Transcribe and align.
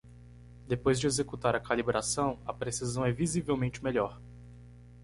Depois 0.67 0.99
de 0.99 1.05
executar 1.05 1.55
a 1.55 1.59
calibração?, 1.59 2.39
a 2.43 2.51
precisão 2.51 3.05
é 3.05 3.11
visivelmente 3.11 3.83
melhor. 3.83 4.19